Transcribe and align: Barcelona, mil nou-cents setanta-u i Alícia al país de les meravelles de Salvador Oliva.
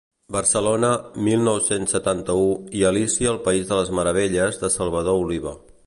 Barcelona, 0.35 0.87
mil 1.27 1.43
nou-cents 1.47 1.93
setanta-u 1.95 2.47
i 2.79 2.81
Alícia 2.93 3.31
al 3.35 3.39
país 3.51 3.69
de 3.73 3.79
les 3.81 3.93
meravelles 4.01 4.63
de 4.65 4.73
Salvador 4.79 5.27
Oliva. 5.29 5.57